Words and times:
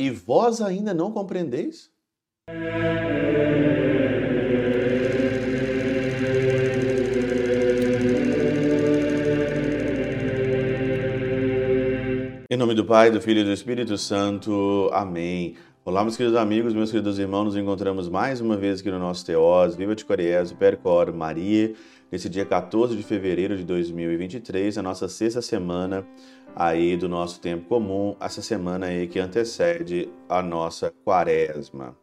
E 0.00 0.08
vós 0.08 0.62
ainda 0.62 0.94
não 0.94 1.12
compreendeis? 1.12 1.90
Em 12.48 12.56
nome 12.56 12.74
do 12.74 12.86
Pai, 12.86 13.10
do 13.10 13.20
Filho 13.20 13.40
e 13.40 13.44
do 13.44 13.52
Espírito 13.52 13.98
Santo. 13.98 14.88
Amém. 14.90 15.56
Olá, 15.84 16.02
meus 16.02 16.16
queridos 16.16 16.38
amigos, 16.38 16.72
meus 16.72 16.90
queridos 16.90 17.18
irmãos, 17.18 17.44
nos 17.44 17.56
encontramos 17.56 18.08
mais 18.08 18.40
uma 18.40 18.56
vez 18.56 18.80
aqui 18.80 18.90
no 18.90 18.98
nosso 18.98 19.26
Teós, 19.26 19.76
Viva 19.76 19.94
de 19.94 20.06
Coriés, 20.06 20.50
Percor, 20.50 21.12
Maria, 21.12 21.74
nesse 22.10 22.28
dia 22.30 22.46
14 22.46 22.96
de 22.96 23.02
fevereiro 23.02 23.54
de 23.54 23.64
2023, 23.64 24.78
a 24.78 24.82
nossa 24.82 25.08
sexta 25.08 25.42
semana 25.42 26.06
aí 26.54 26.96
do 26.96 27.08
nosso 27.08 27.40
tempo 27.40 27.66
comum, 27.68 28.16
essa 28.20 28.42
semana 28.42 28.86
aí 28.86 29.06
que 29.06 29.18
antecede 29.18 30.08
a 30.28 30.42
nossa 30.42 30.92
quaresma. 31.04 31.96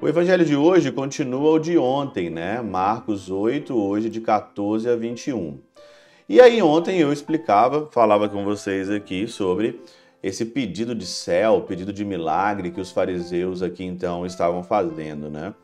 O 0.00 0.08
evangelho 0.08 0.44
de 0.44 0.56
hoje 0.56 0.92
continua 0.92 1.52
o 1.52 1.58
de 1.58 1.78
ontem, 1.78 2.28
né? 2.28 2.60
Marcos 2.60 3.30
8, 3.30 3.74
hoje 3.74 4.10
de 4.10 4.20
14 4.20 4.88
a 4.88 4.96
21. 4.96 5.58
E 6.28 6.40
aí 6.40 6.60
ontem 6.60 6.98
eu 6.98 7.12
explicava, 7.12 7.88
falava 7.90 8.28
com 8.28 8.44
vocês 8.44 8.90
aqui 8.90 9.26
sobre 9.28 9.80
esse 10.22 10.44
pedido 10.46 10.94
de 10.94 11.06
céu, 11.06 11.60
pedido 11.62 11.92
de 11.92 12.04
milagre 12.04 12.70
que 12.70 12.80
os 12.80 12.90
fariseus 12.90 13.62
aqui 13.62 13.84
então 13.84 14.24
estavam 14.24 14.62
fazendo, 14.62 15.30
né? 15.30 15.54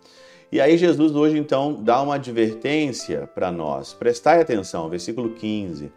E 0.53 0.61
aí 0.61 0.77
Jesus 0.77 1.15
hoje 1.15 1.39
então 1.39 1.75
dá 1.75 2.03
uma 2.03 2.17
advertência 2.17 3.27
para 3.35 3.51
nós. 3.51 3.95
Prestai 3.95 4.41
atenção, 4.41 4.89
versículo 4.89 5.31
15. 5.31 5.91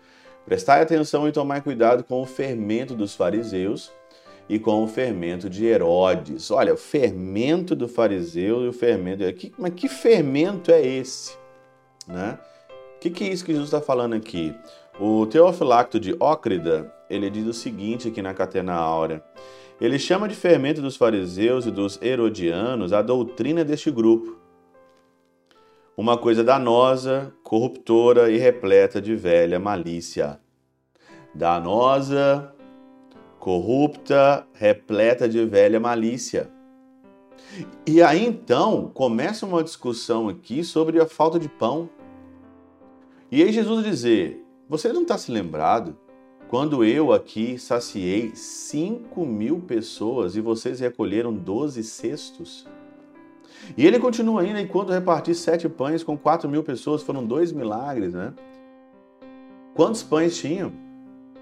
Prestai 0.46 0.82
atenção 0.82 1.28
e 1.28 1.32
tomai 1.32 1.62
cuidado 1.62 2.04
com 2.04 2.22
o 2.22 2.26
fermento 2.26 2.96
dos 2.96 3.16
fariseus 3.16 3.92
e 4.50 4.60
com 4.60 4.84
o 4.84 4.88
fermento 4.88 5.50
de 5.50 5.66
Herodes. 5.66 6.52
Olha, 6.52 6.74
o 6.74 6.78
fermento 6.78 7.76
do 7.76 7.88
fariseu 7.88 8.64
e 8.64 8.68
o 8.68 8.74
fermento. 8.74 9.24
Mas 9.58 9.74
que 9.74 9.88
fermento 9.88 10.72
é 10.72 10.86
esse? 10.86 11.38
Né? 12.08 12.38
que, 13.04 13.10
que 13.10 13.24
é 13.26 13.34
isso 13.34 13.44
que 13.44 13.52
Jesus 13.52 13.68
está 13.68 13.82
falando 13.82 14.14
aqui? 14.14 14.56
O 14.98 15.26
Teofilacto 15.26 16.00
de 16.00 16.16
Ócrida, 16.22 16.90
ele 17.10 17.30
diz 17.30 17.46
o 17.46 17.54
seguinte 17.54 18.08
aqui 18.08 18.22
na 18.22 18.34
Catena 18.34 18.74
Áurea. 18.74 19.22
Ele 19.82 20.00
chama 20.00 20.28
de 20.28 20.36
fermento 20.36 20.82
dos 20.82 20.96
fariseus 20.96 21.66
e 21.66 21.72
dos 21.72 22.02
herodianos 22.02 22.94
a 22.94 23.02
doutrina 23.02 23.66
deste 23.66 23.92
grupo. 23.92 24.38
Uma 25.96 26.18
coisa 26.18 26.44
danosa, 26.44 27.32
corruptora 27.44 28.32
e 28.32 28.38
repleta 28.40 29.00
de 29.00 29.16
velha 29.16 29.60
malícia. 29.60 30.40
Danosa, 31.36 32.52
corrupta, 33.40 34.44
repleta 34.54 35.30
de 35.30 35.46
velha 35.46 35.80
malícia. 35.80 36.50
E 37.86 38.02
aí 38.02 38.26
então 38.26 38.90
começa 38.92 39.46
uma 39.46 39.64
discussão 39.64 40.28
aqui 40.30 40.64
sobre 40.64 41.00
a 41.00 41.06
falta 41.06 41.38
de 41.38 41.48
pão. 41.48 41.88
E 43.32 43.44
aí 43.44 43.54
Jesus 43.54 43.86
dizer: 43.86 44.44
Você 44.68 44.92
não 44.92 45.04
está 45.04 45.16
se 45.16 45.32
lembrado 45.32 45.96
quando 46.48 46.84
eu 46.84 47.14
aqui 47.14 47.60
saciei 47.60 48.32
5 48.36 49.24
mil 49.28 49.60
pessoas 49.60 50.36
e 50.36 50.42
vocês 50.42 50.80
recolheram 50.80 51.32
12 51.32 51.84
cestos? 51.84 52.66
E 53.78 53.86
ele 53.86 54.00
continua 54.00 54.42
ainda, 54.42 54.60
enquanto 54.60 54.92
reparti 54.92 55.34
sete 55.34 55.68
pães 55.70 56.04
com 56.04 56.18
4 56.18 56.50
mil 56.50 56.64
pessoas, 56.64 57.02
foram 57.02 57.26
dois 57.26 57.52
milagres, 57.52 58.14
né? 58.14 58.34
Quantos 59.74 60.04
pães 60.04 60.38
tinham? 60.38 60.72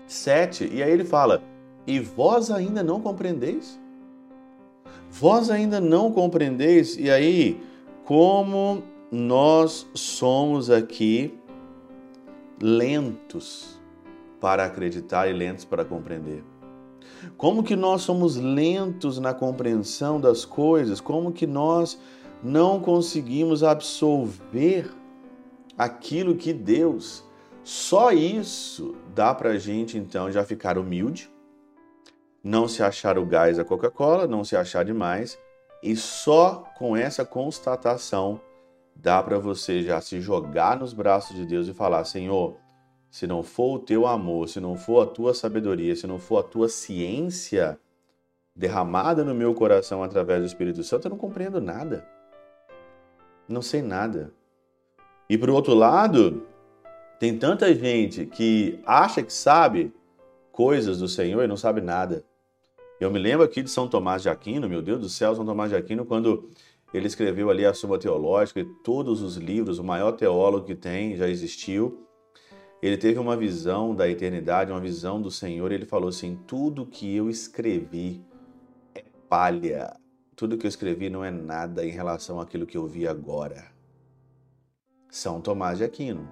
Sete. 0.08 0.70
E 0.72 0.82
aí 0.82 0.92
ele 0.92 1.04
fala: 1.04 1.44
E 1.86 2.00
vós 2.00 2.50
ainda 2.50 2.84
não 2.84 3.02
compreendeis? 3.02 3.80
Vós 5.10 5.50
ainda 5.50 5.82
não 5.82 6.12
compreendeis? 6.12 6.98
E 6.98 7.10
aí, 7.10 7.62
como 8.06 8.84
nós 9.12 9.86
somos 9.94 10.70
aqui 10.70 11.38
lentos 12.62 13.80
para 14.40 14.66
acreditar 14.66 15.28
e 15.28 15.34
lentos 15.34 15.66
para 15.66 15.84
compreender. 15.84 16.44
Como 17.38 17.64
que 17.64 17.76
nós 17.76 18.02
somos 18.02 18.36
lentos 18.36 19.20
na 19.20 19.34
compreensão 19.34 20.20
das 20.20 20.46
coisas? 20.46 21.00
Como 21.00 21.32
que 21.32 21.48
nós 21.48 22.00
não 22.44 22.80
conseguimos 22.80 23.64
absolver 23.64 24.92
aquilo 25.78 26.36
que 26.36 26.54
Deus. 26.54 27.24
Só 27.64 28.12
isso 28.12 28.96
dá 29.14 29.34
para 29.34 29.58
gente 29.58 29.98
então 29.98 30.32
já 30.32 30.44
ficar 30.44 30.78
humilde, 30.78 31.30
não 32.44 32.68
se 32.68 32.82
achar 32.82 33.18
o 33.18 33.26
gás 33.26 33.58
da 33.58 33.66
Coca-Cola, 33.66 34.28
não 34.28 34.44
se 34.44 34.56
achar 34.56 34.84
demais, 34.84 35.38
e 35.84 35.96
só 35.96 36.64
com 36.78 36.96
essa 36.96 37.24
constatação 37.24 38.42
dá 38.96 39.22
para 39.22 39.38
você 39.38 39.84
já 39.84 40.02
se 40.02 40.20
jogar 40.20 40.78
nos 40.80 40.94
braços 40.94 41.36
de 41.36 41.46
Deus 41.46 41.68
e 41.68 41.74
falar: 41.74 42.04
Senhor, 42.06 42.56
se 43.12 43.28
não 43.28 43.44
for 43.44 43.76
o 43.76 43.80
teu 43.80 44.08
amor, 44.08 44.48
se 44.48 44.62
não 44.62 44.78
for 44.78 45.04
a 45.04 45.06
tua 45.06 45.34
sabedoria, 45.34 45.94
se 45.98 46.08
não 46.08 46.18
for 46.18 46.38
a 46.38 46.44
tua 46.44 46.70
ciência 46.70 47.78
derramada 48.56 49.26
no 49.26 49.36
meu 49.36 49.54
coração 49.54 50.02
através 50.02 50.40
do 50.40 50.46
Espírito 50.46 50.82
Santo, 50.82 51.06
eu 51.06 51.10
não 51.10 51.18
compreendo 51.18 51.60
nada. 51.60 52.08
Não 53.50 53.62
sei 53.62 53.82
nada. 53.82 54.34
E 55.30 55.38
por 55.38 55.50
outro 55.50 55.74
lado, 55.74 56.48
tem 57.20 57.38
tanta 57.38 57.76
gente 57.76 58.26
que 58.26 58.80
acha 58.86 59.22
que 59.22 59.34
sabe 59.34 59.94
coisas 60.50 61.00
do 61.00 61.08
Senhor 61.10 61.44
e 61.44 61.48
não 61.48 61.58
sabe 61.58 61.82
nada. 61.82 62.24
Eu 62.98 63.12
me 63.12 63.20
lembro 63.20 63.44
aqui 63.44 63.62
de 63.62 63.70
São 63.70 63.90
Tomás 63.90 64.22
de 64.22 64.30
Aquino, 64.30 64.70
meu 64.70 64.82
Deus 64.82 65.02
do 65.02 65.10
céu, 65.10 65.36
São 65.36 65.46
Tomás 65.46 65.70
de 65.70 65.76
Aquino, 65.76 66.06
quando 66.06 66.50
ele 66.94 67.08
escreveu 67.08 67.50
ali 67.50 67.66
a 67.66 67.74
Suma 67.74 68.00
Teológica 68.00 68.62
e 68.62 68.66
todos 68.84 69.22
os 69.22 69.36
livros, 69.36 69.80
o 69.80 69.84
maior 69.84 70.14
teólogo 70.14 70.66
que 70.66 70.76
tem, 70.76 71.18
já 71.18 71.28
existiu. 71.28 72.08
Ele 72.82 72.98
teve 72.98 73.20
uma 73.20 73.38
visão 73.38 73.94
da 73.96 74.10
eternidade, 74.10 74.72
uma 74.72 74.80
visão 74.80 75.22
do 75.22 75.30
Senhor, 75.30 75.72
e 75.72 75.76
ele 75.76 75.86
falou 75.86 76.10
assim: 76.10 76.40
tudo 76.48 76.86
que 76.86 77.16
eu 77.16 77.30
escrevi 77.30 78.22
é 78.96 79.04
palha. 79.30 79.94
Tudo 80.36 80.58
que 80.58 80.66
eu 80.66 80.70
escrevi 80.70 81.10
não 81.10 81.24
é 81.24 81.30
nada 81.30 81.86
em 81.86 81.92
relação 81.92 82.40
àquilo 82.40 82.66
que 82.66 82.78
eu 82.78 82.88
vi 82.88 83.08
agora. 83.08 83.66
São 85.10 85.40
Tomás 85.40 85.78
de 85.78 85.84
Aquino. 85.84 86.28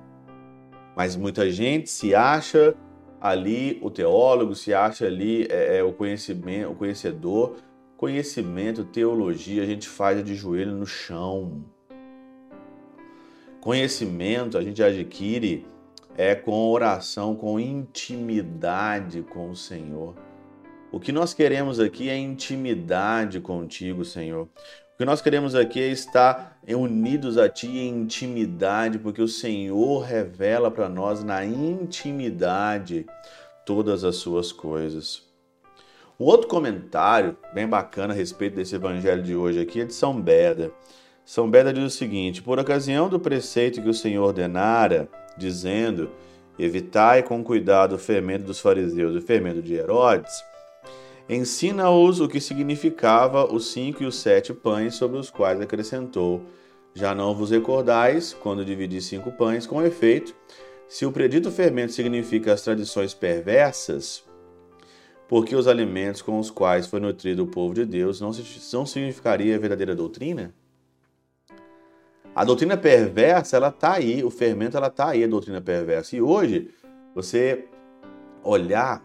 Mas 0.95 1.15
muita 1.15 1.49
gente 1.51 1.89
se 1.89 2.15
acha 2.15 2.75
ali 3.21 3.77
o 3.83 3.91
teólogo, 3.91 4.55
se 4.55 4.73
acha 4.73 5.05
ali 5.05 5.45
é, 5.49 5.77
é, 5.77 5.83
o 5.83 5.93
conhecimento, 5.93 6.71
o 6.71 6.75
conhecedor, 6.75 7.57
Conhecimento, 7.99 8.85
teologia, 8.85 9.61
a 9.61 9.65
gente 9.65 9.89
faz 9.89 10.23
de 10.23 10.33
joelho 10.33 10.71
no 10.71 10.85
chão. 10.85 11.65
Conhecimento 13.59 14.57
a 14.57 14.61
gente 14.61 14.81
adquire 14.81 15.65
é 16.19 16.35
com 16.35 16.69
oração, 16.69 17.33
com 17.33 17.57
intimidade 17.57 19.21
com 19.21 19.51
o 19.51 19.55
Senhor. 19.55 20.13
O 20.91 20.99
que 20.99 21.13
nós 21.13 21.33
queremos 21.33 21.79
aqui 21.79 22.09
é 22.09 22.17
intimidade 22.17 23.39
contigo, 23.39 24.03
Senhor. 24.03 24.43
O 24.43 24.97
que 24.97 25.05
nós 25.05 25.21
queremos 25.21 25.55
aqui 25.55 25.79
é 25.79 25.87
estar 25.87 26.59
unidos 26.67 27.37
a 27.37 27.47
Ti 27.47 27.69
em 27.69 28.01
intimidade, 28.01 28.99
porque 28.99 29.21
o 29.21 29.29
Senhor 29.29 30.01
revela 30.01 30.69
para 30.69 30.89
nós 30.89 31.23
na 31.23 31.45
intimidade 31.45 33.05
todas 33.65 34.03
as 34.03 34.17
suas 34.17 34.51
coisas. 34.51 35.25
Um 36.19 36.25
outro 36.25 36.49
comentário 36.49 37.37
bem 37.53 37.65
bacana 37.65 38.13
a 38.13 38.17
respeito 38.17 38.57
desse 38.57 38.75
evangelho 38.75 39.23
de 39.23 39.37
hoje 39.37 39.61
aqui 39.61 39.79
é 39.79 39.85
de 39.85 39.93
São 39.93 40.19
Beda. 40.19 40.69
São 41.23 41.49
Beda 41.49 41.71
diz 41.71 41.85
o 41.85 41.97
seguinte: 41.97 42.41
Por 42.41 42.59
ocasião 42.59 43.07
do 43.07 43.21
preceito 43.21 43.81
que 43.81 43.87
o 43.87 43.93
Senhor 43.93 44.25
ordenara, 44.25 45.07
dizendo: 45.39 46.11
Evitai 46.59 47.23
com 47.23 47.43
cuidado 47.43 47.95
o 47.95 47.97
fermento 47.97 48.43
dos 48.43 48.59
fariseus 48.59 49.15
e 49.15 49.17
o 49.17 49.21
fermento 49.21 49.61
de 49.61 49.73
Herodes, 49.73 50.43
ensina-os 51.27 52.19
o 52.19 52.27
que 52.27 52.41
significava 52.41 53.51
os 53.51 53.71
cinco 53.71 54.03
e 54.03 54.05
os 54.05 54.17
sete 54.17 54.53
pães 54.53 54.95
sobre 54.95 55.17
os 55.17 55.29
quais 55.31 55.61
acrescentou: 55.61 56.41
Já 56.93 57.15
não 57.15 57.33
vos 57.33 57.49
recordais 57.49 58.33
quando 58.33 58.65
dividi 58.65 59.01
cinco 59.01 59.31
pães, 59.31 59.65
com 59.65 59.81
efeito, 59.81 60.35
se 60.87 61.05
o 61.05 61.11
predito 61.11 61.49
fermento 61.49 61.93
significa 61.93 62.51
as 62.51 62.61
tradições 62.61 63.13
perversas, 63.13 64.23
porque 65.29 65.55
os 65.55 65.67
alimentos 65.67 66.21
com 66.21 66.39
os 66.39 66.49
quais 66.49 66.87
foi 66.87 66.99
nutrido 66.99 67.43
o 67.43 67.47
povo 67.47 67.75
de 67.75 67.85
Deus 67.85 68.19
não, 68.19 68.31
não 68.73 68.85
significaria 68.85 69.59
verdadeira 69.59 69.95
doutrina? 69.95 70.53
A 72.35 72.43
doutrina 72.43 72.77
perversa, 72.77 73.57
ela 73.57 73.69
está 73.69 73.93
aí, 73.93 74.23
o 74.23 74.29
fermento, 74.29 74.77
ela 74.77 74.87
está 74.87 75.09
aí, 75.09 75.23
a 75.23 75.27
doutrina 75.27 75.59
perversa. 75.59 76.15
E 76.15 76.21
hoje, 76.21 76.69
você 77.13 77.65
olhar 78.43 79.03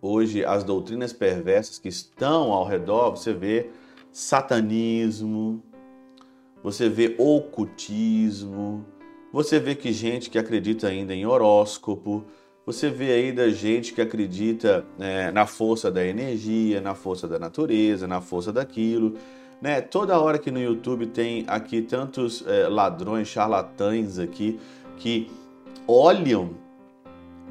hoje 0.00 0.44
as 0.44 0.62
doutrinas 0.62 1.12
perversas 1.12 1.78
que 1.78 1.88
estão 1.88 2.52
ao 2.52 2.66
redor, 2.66 3.10
você 3.10 3.32
vê 3.32 3.70
satanismo, 4.12 5.62
você 6.62 6.88
vê 6.88 7.14
ocultismo, 7.18 8.84
você 9.32 9.58
vê 9.58 9.74
que 9.74 9.92
gente 9.92 10.30
que 10.30 10.38
acredita 10.38 10.88
ainda 10.88 11.14
em 11.14 11.26
horóscopo, 11.26 12.24
você 12.64 12.90
vê 12.90 13.12
aí 13.12 13.32
da 13.32 13.48
gente 13.48 13.92
que 13.92 14.00
acredita 14.00 14.84
é, 14.98 15.30
na 15.30 15.46
força 15.46 15.90
da 15.90 16.04
energia, 16.04 16.80
na 16.80 16.94
força 16.94 17.28
da 17.28 17.38
natureza, 17.38 18.08
na 18.08 18.20
força 18.20 18.52
daquilo. 18.52 19.14
Né? 19.60 19.80
Toda 19.80 20.18
hora 20.20 20.38
que 20.38 20.50
no 20.50 20.60
YouTube 20.60 21.06
tem 21.06 21.44
aqui 21.46 21.82
tantos 21.82 22.46
é, 22.46 22.68
ladrões, 22.68 23.28
charlatães 23.28 24.18
aqui 24.18 24.60
que 24.96 25.30
olham 25.86 26.54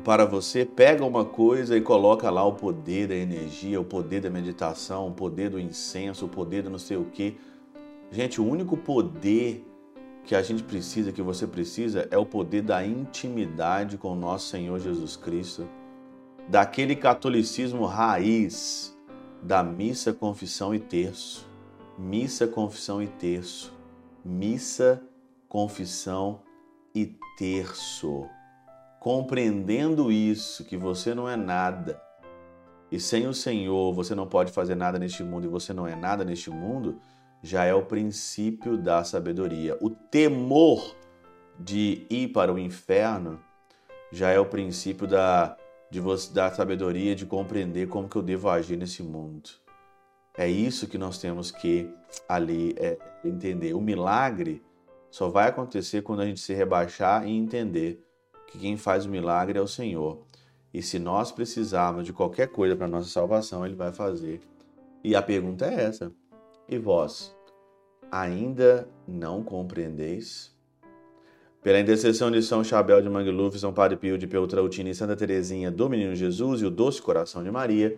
para 0.03 0.23
você, 0.25 0.63
pegam 0.63 1.07
uma 1.07 1.25
coisa 1.25 1.75
e 1.75 1.81
coloca 1.81 2.29
lá 2.29 2.43
o 2.45 2.53
poder 2.53 3.07
da 3.07 3.15
energia, 3.15 3.81
o 3.81 3.83
poder 3.83 4.21
da 4.21 4.29
meditação, 4.29 5.07
o 5.07 5.11
poder 5.11 5.49
do 5.49 5.59
incenso, 5.59 6.25
o 6.25 6.29
poder 6.29 6.61
do 6.61 6.69
não 6.69 6.77
sei 6.77 6.95
o 6.95 7.05
que. 7.05 7.37
Gente, 8.11 8.39
o 8.39 8.45
único 8.45 8.77
poder 8.77 9.65
que 10.23 10.35
a 10.35 10.43
gente 10.43 10.61
precisa, 10.63 11.11
que 11.11 11.23
você 11.23 11.47
precisa, 11.47 12.07
é 12.11 12.17
o 12.17 12.25
poder 12.25 12.61
da 12.61 12.85
intimidade 12.85 13.97
com 13.97 14.11
o 14.11 14.15
nosso 14.15 14.47
Senhor 14.47 14.79
Jesus 14.79 15.15
Cristo, 15.15 15.67
daquele 16.47 16.95
catolicismo 16.95 17.85
raiz, 17.85 18.95
da 19.41 19.63
missa, 19.63 20.13
confissão 20.13 20.73
e 20.73 20.79
terço. 20.79 21.54
Missa, 21.97 22.45
confissão 22.45 23.01
e 23.01 23.07
terço. 23.07 23.73
Missa, 24.23 25.01
confissão 25.47 26.41
e 26.93 27.15
terço. 27.37 28.27
Compreendendo 28.99 30.11
isso, 30.11 30.65
que 30.65 30.75
você 30.75 31.15
não 31.15 31.29
é 31.29 31.37
nada, 31.37 32.01
e 32.91 32.99
sem 32.99 33.27
o 33.27 33.33
Senhor 33.33 33.93
você 33.93 34.13
não 34.13 34.27
pode 34.27 34.51
fazer 34.51 34.75
nada 34.75 34.99
neste 34.99 35.23
mundo 35.23 35.45
e 35.45 35.49
você 35.49 35.73
não 35.73 35.87
é 35.87 35.95
nada 35.95 36.23
neste 36.23 36.49
mundo, 36.49 36.99
já 37.41 37.63
é 37.63 37.73
o 37.73 37.85
princípio 37.85 38.77
da 38.77 39.03
sabedoria. 39.03 39.77
O 39.81 39.89
temor 39.89 40.95
de 41.59 42.05
ir 42.09 42.29
para 42.29 42.53
o 42.53 42.59
inferno 42.59 43.39
já 44.11 44.31
é 44.31 44.39
o 44.39 44.45
princípio 44.45 45.07
da, 45.07 45.55
de 45.89 45.99
você, 45.99 46.33
da 46.33 46.51
sabedoria 46.51 47.15
de 47.15 47.25
compreender 47.25 47.87
como 47.87 48.09
que 48.09 48.15
eu 48.15 48.21
devo 48.21 48.49
agir 48.49 48.77
nesse 48.77 49.01
mundo. 49.01 49.64
É 50.37 50.49
isso 50.49 50.87
que 50.87 50.97
nós 50.97 51.17
temos 51.17 51.49
que 51.49 51.89
ali 52.27 52.75
é, 52.77 52.97
entender. 53.23 53.73
O 53.73 53.81
milagre 53.81 54.61
só 55.09 55.29
vai 55.29 55.47
acontecer 55.47 56.01
quando 56.01 56.21
a 56.21 56.25
gente 56.25 56.41
se 56.41 56.53
rebaixar 56.53 57.27
e 57.27 57.31
entender 57.31 58.03
que 58.47 58.57
quem 58.57 58.75
faz 58.75 59.05
o 59.05 59.09
milagre 59.09 59.57
é 59.57 59.61
o 59.61 59.67
Senhor. 59.67 60.23
E 60.73 60.81
se 60.81 60.99
nós 60.99 61.31
precisarmos 61.31 62.05
de 62.05 62.11
qualquer 62.11 62.49
coisa 62.49 62.75
para 62.75 62.87
nossa 62.87 63.07
salvação, 63.07 63.65
Ele 63.65 63.75
vai 63.75 63.93
fazer. 63.93 64.41
E 65.03 65.15
a 65.15 65.21
pergunta 65.21 65.65
é 65.65 65.85
essa: 65.85 66.11
e 66.67 66.77
vós? 66.77 67.33
Ainda 68.11 68.87
não 69.07 69.41
compreendeis? 69.41 70.53
Pela 71.63 71.79
intercessão 71.79 72.29
de 72.29 72.43
São 72.43 72.63
Chabel 72.63 73.01
de 73.01 73.09
Mangluf, 73.09 73.57
São 73.57 73.73
Padre 73.73 73.97
Pio 73.97 74.17
de 74.17 74.27
Peltrautina 74.27 74.89
e 74.89 74.93
Santa 74.93 75.15
Teresinha 75.15 75.71
do 75.71 75.89
Menino 75.89 76.13
Jesus 76.13 76.61
e 76.61 76.65
o 76.65 76.69
Doce 76.69 77.01
Coração 77.01 77.43
de 77.43 77.49
Maria, 77.49 77.97